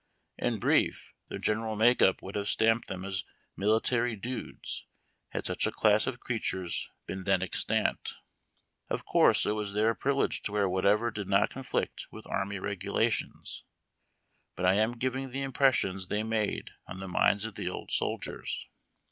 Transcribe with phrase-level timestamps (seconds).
[0.39, 3.23] In brief, their general make up would have stamped them as
[3.55, 4.87] military" dudes,"
[5.29, 8.15] had such a class of creatures been tlien extant.
[8.89, 13.63] Of course, it was their privilege to wear whatever did not conflict with Army Regulations,
[14.55, 18.67] but I am giving the impressions they made on the minds of the old soldiers.